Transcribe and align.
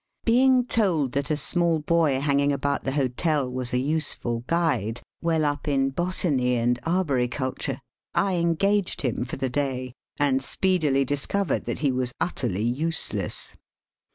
Being 0.25 0.65
told 0.65 1.11
that 1.11 1.29
a 1.29 1.37
small 1.37 1.83
hoy 1.87 2.19
hanging 2.19 2.51
about 2.51 2.85
the 2.85 2.93
hotel 2.93 3.47
was 3.51 3.71
a 3.71 3.77
useful 3.77 4.39
guide, 4.47 4.99
well 5.21 5.45
up 5.45 5.67
in 5.67 5.91
botany 5.91 6.55
and 6.55 6.79
arboriculture, 6.87 7.77
I 8.15 8.37
engaged 8.37 9.03
him 9.03 9.23
for 9.25 9.35
the 9.35 9.47
day, 9.51 9.93
and 10.17 10.41
speedily 10.41 11.05
discovered 11.05 11.65
that 11.65 11.79
he 11.85 11.91
was 11.91 12.13
utterly 12.19 12.63
useless. 12.63 13.55